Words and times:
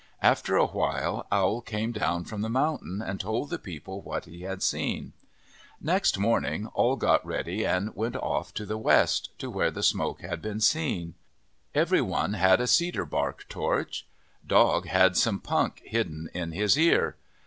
After 0.23 0.55
a 0.57 0.65
while 0.65 1.27
Owl 1.31 1.61
came 1.61 1.91
down 1.91 2.25
from 2.25 2.41
the 2.41 2.49
mountain 2.49 3.03
and 3.05 3.19
told 3.19 3.51
the 3.51 3.59
people 3.59 4.01
what 4.01 4.25
he 4.25 4.41
had 4.41 4.63
seen. 4.63 5.13
Next 5.79 6.17
morning 6.17 6.65
all 6.73 6.95
got 6.95 7.23
ready 7.23 7.63
and 7.67 7.95
went 7.95 8.15
ofT 8.15 8.55
to 8.55 8.65
the 8.65 8.79
west, 8.79 9.29
to 9.37 9.51
where 9.51 9.69
the 9.69 9.83
smoke 9.83 10.21
had 10.21 10.41
been 10.41 10.59
seen. 10.59 11.13
Every 11.75 12.01
one 12.01 12.33
had 12.33 12.59
a 12.59 12.65
cedar 12.65 13.05
bark 13.05 13.47
torch. 13.47 14.07
Dog 14.43 14.87
had 14.87 15.17
some 15.17 15.39
punk 15.39 15.83
hidden 15.85 16.29
in 16.33 16.51
his 16.51 16.79
ear. 16.79 17.15